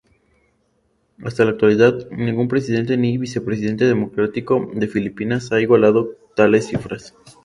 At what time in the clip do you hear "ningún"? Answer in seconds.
2.09-2.47